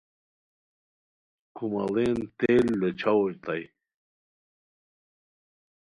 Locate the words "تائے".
3.43-3.63